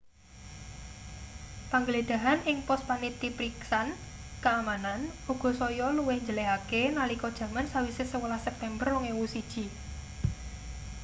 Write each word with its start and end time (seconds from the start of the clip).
panggledhahan 1.71 2.39
ing 2.49 2.57
pos 2.67 2.81
panitipriksan 2.89 3.87
keamanan 4.43 4.99
uga 5.33 5.51
saya 5.59 5.87
luwih 5.97 6.17
njelehake 6.21 6.81
nalika 6.97 7.29
jaman 7.39 7.65
sawise 7.73 8.03
11 8.11 8.45
september 8.47 8.87
2001 8.93 9.65